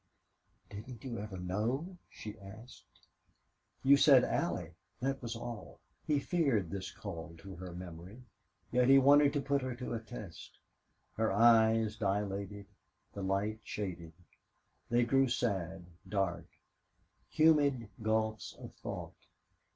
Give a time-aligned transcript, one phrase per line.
[0.71, 3.05] "Didn't you ever know?" she asked.
[3.83, 4.73] "You said Allie.
[4.99, 8.23] That was all." He feared this call to her memory,
[8.71, 10.57] yet he wanted to put her to a test.
[11.13, 12.65] Her eyes dilated
[13.13, 14.13] the light shaded;
[14.89, 16.47] they grew sad, dark,
[17.29, 19.13] humid gulfs of thought.